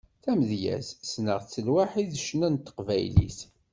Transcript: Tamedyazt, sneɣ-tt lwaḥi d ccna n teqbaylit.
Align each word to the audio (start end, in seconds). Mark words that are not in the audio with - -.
Tamedyazt, 0.23 0.99
sneɣ-tt 1.11 1.63
lwaḥi 1.65 2.03
d 2.05 2.13
ccna 2.23 2.47
n 2.49 2.55
teqbaylit. 2.57 3.39